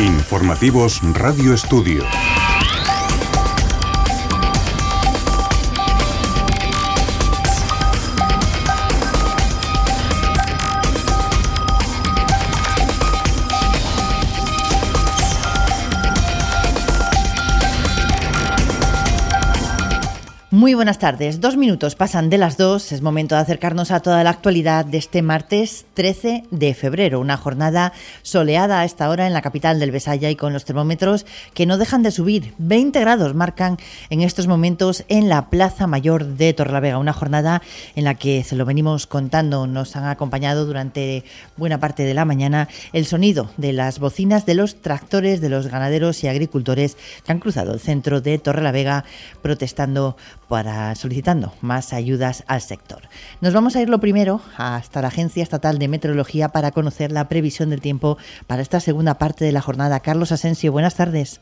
[0.00, 2.04] Informativos Radio Estudio.
[20.54, 21.40] Muy buenas tardes.
[21.40, 22.92] Dos minutos pasan de las dos.
[22.92, 27.18] Es momento de acercarnos a toda la actualidad de este martes 13 de febrero.
[27.18, 27.92] Una jornada
[28.22, 31.76] soleada a esta hora en la capital del Besaya y con los termómetros que no
[31.76, 32.54] dejan de subir.
[32.58, 33.78] 20 grados marcan
[34.10, 36.98] en estos momentos en la Plaza Mayor de Torrelavega.
[36.98, 37.60] Una jornada
[37.96, 39.66] en la que se lo venimos contando.
[39.66, 41.24] Nos han acompañado durante
[41.56, 45.66] buena parte de la mañana el sonido de las bocinas de los tractores de los
[45.66, 49.04] ganaderos y agricultores que han cruzado el centro de Torrelavega
[49.42, 50.16] protestando
[50.48, 53.02] para solicitando más ayudas al sector.
[53.40, 57.28] Nos vamos a ir lo primero hasta la Agencia Estatal de Meteorología para conocer la
[57.28, 60.00] previsión del tiempo para esta segunda parte de la jornada.
[60.00, 61.40] Carlos Asensio, buenas tardes.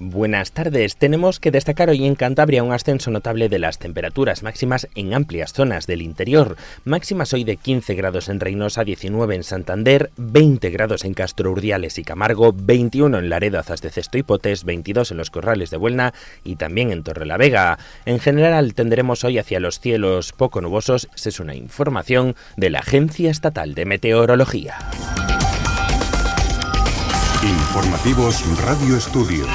[0.00, 0.96] Buenas tardes.
[0.96, 5.52] Tenemos que destacar hoy en Cantabria un ascenso notable de las temperaturas máximas en amplias
[5.52, 6.56] zonas del interior.
[6.84, 11.98] Máximas hoy de 15 grados en Reynosa, 19 en Santander, 20 grados en Castro Urdiales
[11.98, 16.12] y Camargo, 21 en Laredo, de Cesto y Potes, 22 en los Corrales de Buelna
[16.42, 17.78] y también en Torrelavega.
[18.04, 21.08] En general tendremos hoy hacia los cielos poco nubosos.
[21.14, 24.76] Es una información de la Agencia Estatal de Meteorología.
[27.42, 29.46] Informativos Radio Estudio.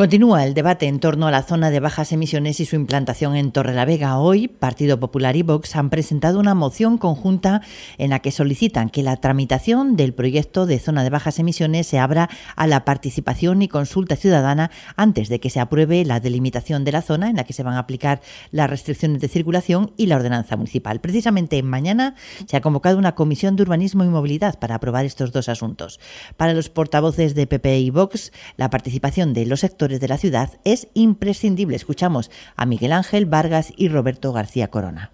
[0.00, 3.52] Continúa el debate en torno a la zona de bajas emisiones y su implantación en
[3.52, 4.18] Torrelavega.
[4.18, 7.60] Hoy, Partido Popular y Vox han presentado una moción conjunta
[7.98, 11.98] en la que solicitan que la tramitación del proyecto de zona de bajas emisiones se
[11.98, 16.92] abra a la participación y consulta ciudadana antes de que se apruebe la delimitación de
[16.92, 20.16] la zona en la que se van a aplicar las restricciones de circulación y la
[20.16, 21.02] ordenanza municipal.
[21.02, 22.14] Precisamente mañana
[22.46, 26.00] se ha convocado una comisión de urbanismo y movilidad para aprobar estos dos asuntos.
[26.38, 30.60] Para los portavoces de PP y Vox, la participación de los sectores de la ciudad
[30.64, 31.76] es imprescindible.
[31.76, 35.10] Escuchamos a Miguel Ángel Vargas y Roberto García Corona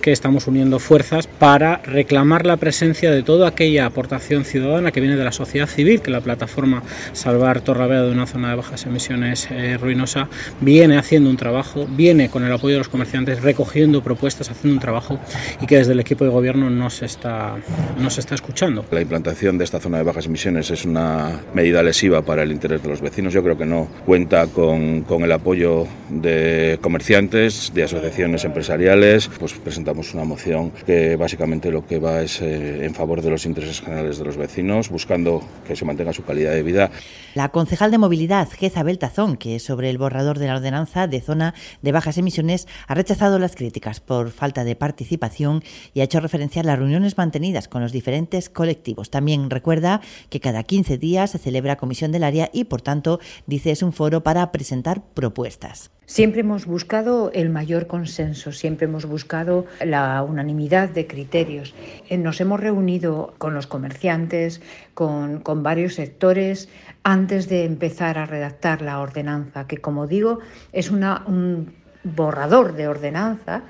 [0.00, 5.16] que estamos uniendo fuerzas para reclamar la presencia de toda aquella aportación ciudadana que viene
[5.16, 9.48] de la sociedad civil, que la plataforma Salvar Torraveda de una zona de bajas emisiones
[9.50, 10.28] eh, ruinosa
[10.60, 14.80] viene haciendo un trabajo, viene con el apoyo de los comerciantes recogiendo propuestas, haciendo un
[14.80, 15.18] trabajo
[15.60, 17.56] y que desde el equipo de gobierno no se está,
[17.98, 18.84] no se está escuchando.
[18.92, 22.82] La implantación de esta zona de bajas emisiones es una medida lesiva para el interés
[22.82, 23.32] de los vecinos.
[23.32, 29.54] Yo creo que no cuenta con, con el apoyo de comerciantes, de asociaciones empresariales, pues
[29.88, 33.80] presentamos una moción que básicamente lo que va es eh, en favor de los intereses
[33.80, 36.90] generales de los vecinos, buscando que se mantenga su calidad de vida.
[37.34, 41.54] La concejal de movilidad, Geza Beltazón, que sobre el borrador de la ordenanza de zona
[41.80, 45.62] de bajas emisiones ha rechazado las críticas por falta de participación
[45.94, 49.10] y ha hecho referencia a las reuniones mantenidas con los diferentes colectivos.
[49.10, 53.70] También recuerda que cada 15 días se celebra comisión del área y, por tanto, dice
[53.70, 55.90] es un foro para presentar propuestas.
[56.08, 61.74] Siempre hemos buscado el mayor consenso, siempre hemos buscado la unanimidad de criterios.
[62.08, 64.62] Eh, nos hemos reunido con los comerciantes,
[64.94, 66.70] con, con, varios sectores,
[67.02, 70.38] antes de empezar a redactar la ordenanza, que como digo
[70.72, 71.74] es una, un
[72.14, 73.62] borrador de ordenanza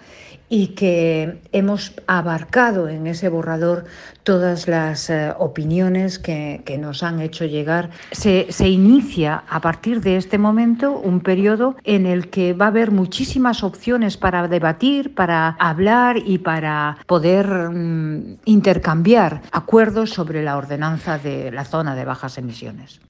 [0.48, 3.84] y que hemos abarcado en ese borrador
[4.22, 7.90] todas las eh, opiniones que, que, nos han hecho llegar.
[8.12, 12.68] Se, se, inicia a partir de este momento un periodo en el que va a
[12.68, 20.56] haber muchísimas opciones para debatir, para hablar y para poder mm, intercambiar acuerdos sobre la
[20.56, 23.00] ordenanza de la zona de bajas emisiones.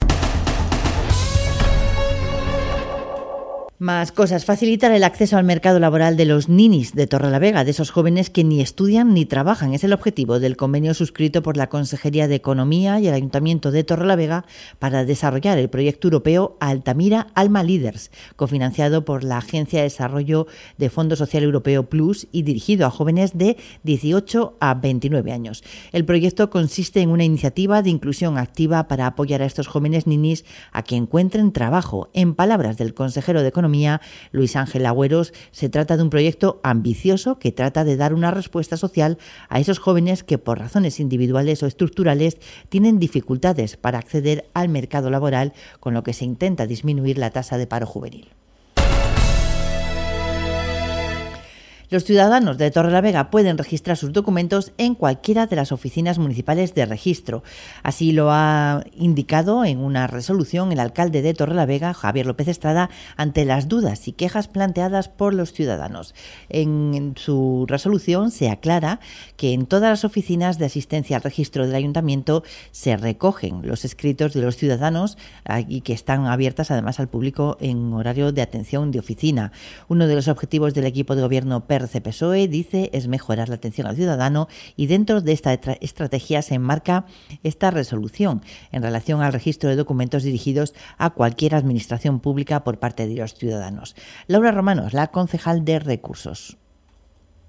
[3.80, 4.44] Más cosas.
[4.44, 8.42] Facilitar el acceso al mercado laboral de los ninis de Torrelavega, de esos jóvenes que
[8.42, 9.72] ni estudian ni trabajan.
[9.72, 13.84] Es el objetivo del convenio suscrito por la Consejería de Economía y el Ayuntamiento de
[13.84, 14.46] Torrelavega
[14.80, 20.90] para desarrollar el proyecto europeo Altamira Alma Leaders, cofinanciado por la Agencia de Desarrollo de
[20.90, 25.62] Fondo Social Europeo Plus y dirigido a jóvenes de 18 a 29 años.
[25.92, 30.44] El proyecto consiste en una iniciativa de inclusión activa para apoyar a estos jóvenes ninis
[30.72, 32.10] a que encuentren trabajo.
[32.12, 33.67] En palabras del consejero de Economía,
[34.32, 38.76] Luis Ángel Agüeros, se trata de un proyecto ambicioso que trata de dar una respuesta
[38.76, 39.18] social
[39.48, 42.38] a esos jóvenes que por razones individuales o estructurales
[42.68, 47.58] tienen dificultades para acceder al mercado laboral, con lo que se intenta disminuir la tasa
[47.58, 48.28] de paro juvenil.
[51.90, 56.84] Los ciudadanos de Torrelavega pueden registrar sus documentos en cualquiera de las oficinas municipales de
[56.84, 57.42] registro.
[57.82, 63.46] Así lo ha indicado en una resolución el alcalde de Torrelavega, Javier López Estrada, ante
[63.46, 66.14] las dudas y quejas planteadas por los ciudadanos.
[66.50, 69.00] En su resolución se aclara
[69.38, 74.34] que en todas las oficinas de asistencia al registro del ayuntamiento se recogen los escritos
[74.34, 78.90] de los ciudadanos ah, y que están abiertas además al público en horario de atención
[78.90, 79.52] de oficina.
[79.88, 83.96] Uno de los objetivos del equipo de gobierno PSOE dice es mejorar la atención al
[83.96, 87.06] ciudadano y dentro de esta estrategia se enmarca
[87.42, 88.42] esta resolución
[88.72, 93.34] en relación al registro de documentos dirigidos a cualquier administración pública por parte de los
[93.34, 93.94] ciudadanos.
[94.26, 96.58] Laura Romanos, la concejal de recursos.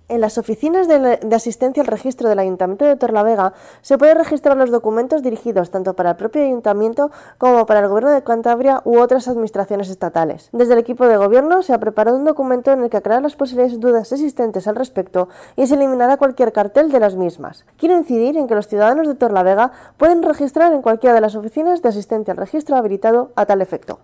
[0.09, 3.53] En las oficinas de, asistencia al registro del Ayuntamiento de Torlavega
[3.83, 8.09] se pueden registrar los documentos dirigidos tanto para el propio Ayuntamiento como para el Gobierno
[8.09, 10.49] de Cantabria u otras administraciones estatales.
[10.51, 13.35] Desde el equipo de gobierno se ha preparado un documento en el que aclara las
[13.35, 17.67] posibles dudas existentes al respecto y se eliminará cualquier cartel de las mismas.
[17.77, 21.83] Quiero incidir en que los ciudadanos de Torlavega pueden registrar en cualquiera de las oficinas
[21.83, 23.99] de asistencia al registro habilitado a tal efecto.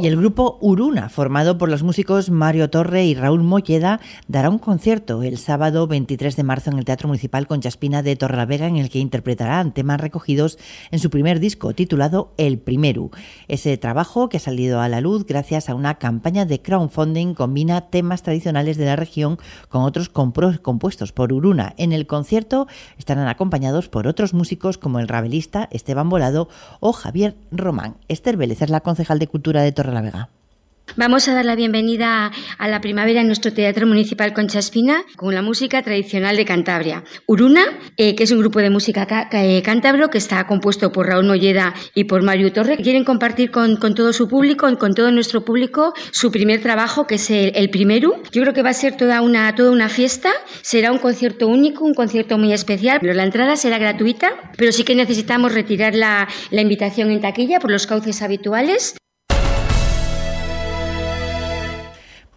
[0.00, 3.98] Y el grupo Uruna, formado por los músicos Mario Torre y Raúl Molleda,
[4.28, 8.68] dará un concierto el sábado 23 de marzo en el Teatro Municipal Conchaspina de Torrelavega,
[8.68, 10.56] en el que interpretarán temas recogidos
[10.92, 13.10] en su primer disco titulado El Primero.
[13.48, 17.90] Ese trabajo, que ha salido a la luz gracias a una campaña de crowdfunding, combina
[17.90, 19.36] temas tradicionales de la región
[19.68, 21.74] con otros compuestos por Uruna.
[21.76, 22.68] En el concierto
[22.98, 26.48] estarán acompañados por otros músicos como el rabelista Esteban Volado
[26.78, 27.96] o Javier Román.
[28.06, 30.28] Esther Vélez es la concejal de Cultura de La Vega.
[30.96, 35.34] Vamos a dar la bienvenida a la primavera en nuestro Teatro Municipal Concha Espina con
[35.34, 37.04] la música tradicional de Cantabria.
[37.26, 37.62] Uruna,
[37.96, 41.74] eh, que es un grupo de música eh, cántabro que está compuesto por Raúl Molleda
[41.94, 42.78] y por Mario Torre.
[42.78, 47.30] Quieren compartir con, todo su público, con todo nuestro público, su primer trabajo, que es
[47.30, 48.20] el, primero.
[48.32, 50.30] Yo creo que va a ser toda una, toda una fiesta.
[50.62, 52.98] Será un concierto único, un concierto muy especial.
[53.00, 57.70] Pero la entrada será gratuita, pero sí que necesitamos retirar la invitación en taquilla por
[57.70, 58.96] los cauces habituales.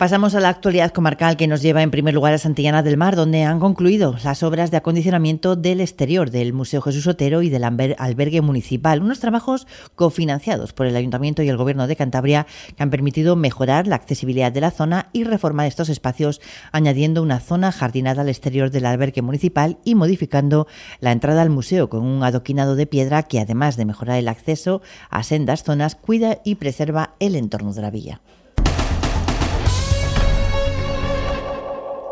[0.01, 3.15] Pasamos a la actualidad comarcal que nos lleva en primer lugar a Santillana del Mar,
[3.15, 7.63] donde han concluido las obras de acondicionamiento del exterior del Museo Jesús Otero y del
[7.63, 12.89] albergue municipal, unos trabajos cofinanciados por el Ayuntamiento y el Gobierno de Cantabria que han
[12.89, 18.23] permitido mejorar la accesibilidad de la zona y reformar estos espacios, añadiendo una zona jardinada
[18.23, 20.65] al exterior del albergue municipal y modificando
[20.99, 24.81] la entrada al museo con un adoquinado de piedra que, además de mejorar el acceso
[25.11, 28.21] a sendas zonas, cuida y preserva el entorno de la villa.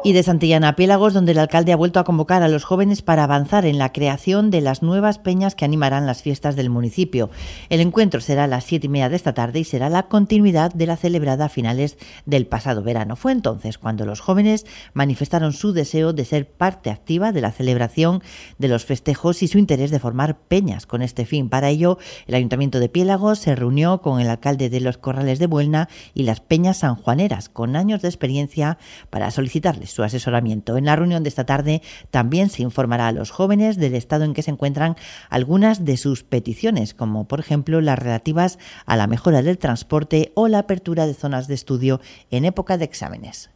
[0.10, 3.26] Y de Santillana Piélagos, donde el alcalde ha vuelto a convocar a los jóvenes para
[3.26, 7.30] avanzar en la creación de las nuevas peñas que animarán las fiestas del municipio.
[7.70, 10.74] El encuentro será a las siete y media de esta tarde y será la continuidad
[10.74, 13.18] de la celebrada a finales del pasado verano.
[13.18, 18.24] Fue entonces cuando los jóvenes manifestaron su deseo de ser parte activa de la celebración
[18.58, 21.50] de los festejos y su interés de formar peñas con este fin.
[21.50, 25.46] Para ello, el Ayuntamiento de Piélagos se reunió con el alcalde de los Corrales de
[25.46, 28.80] Buelna y las peñas sanjuaneras, con años de experiencia,
[29.12, 30.78] para solicitarles su asesoramiento.
[30.78, 34.34] En la reunión de esta tarde también se informará a los jóvenes del estado en
[34.34, 34.96] que se encuentran
[35.30, 40.48] algunas de sus peticiones, como por ejemplo las relativas a la mejora del transporte o
[40.48, 42.00] la apertura de zonas de estudio
[42.32, 43.50] en época de exámenes.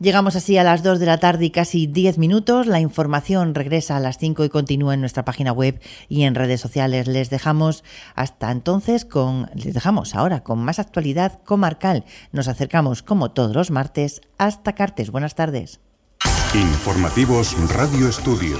[0.00, 2.68] Llegamos así a las 2 de la tarde y casi 10 minutos.
[2.68, 6.60] La información regresa a las 5 y continúa en nuestra página web y en redes
[6.60, 7.08] sociales.
[7.08, 7.82] Les dejamos
[8.14, 12.04] hasta entonces con les dejamos ahora con más actualidad comarcal.
[12.30, 15.10] Nos acercamos como todos los martes hasta Cartes.
[15.10, 15.80] Buenas tardes.
[16.54, 18.56] Informativos Radio Estudio.